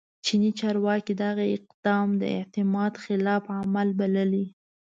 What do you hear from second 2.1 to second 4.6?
د اعتماد خلاف عمل بللی